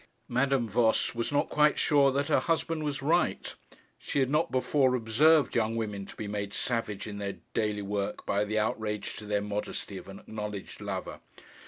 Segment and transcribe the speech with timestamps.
[0.27, 3.53] Madame Voss was not quite sure that her husband was right.
[3.99, 8.25] She had not before observed young women to be made savage in their daily work
[8.25, 11.19] by the outrage to their modesty of an acknowledged lover.